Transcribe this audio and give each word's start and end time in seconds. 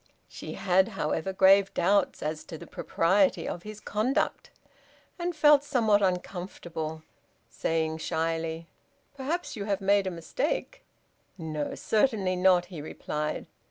She 0.27 0.53
had, 0.53 0.87
however, 0.97 1.31
grave 1.31 1.71
doubts 1.75 2.23
as 2.23 2.43
to 2.45 2.57
the 2.57 2.65
propriety 2.65 3.47
of 3.47 3.61
his 3.61 3.79
conduct, 3.79 4.49
and 5.19 5.35
felt 5.35 5.63
somewhat 5.63 6.01
uncomfortable, 6.01 7.03
saying 7.51 7.99
shyly, 7.99 8.65
"Perhaps 9.15 9.55
you 9.55 9.65
have 9.65 9.79
made 9.79 10.07
a 10.07 10.09
mistake!" 10.09 10.81
"No, 11.37 11.75
certainly 11.75 12.35
not," 12.35 12.65
he 12.65 12.81
replied. 12.81 13.45